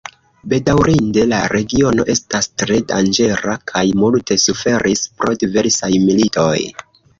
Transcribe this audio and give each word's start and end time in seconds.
Bedaŭrinde 0.51 1.25
la 1.33 1.41
regiono 1.53 2.05
estas 2.13 2.49
tre 2.63 2.79
danĝera 2.93 3.55
kaj 3.73 3.85
multe 4.01 4.41
suferis 4.47 5.07
pro 5.21 5.39
diversaj 5.45 5.95
militoj. 6.09 6.59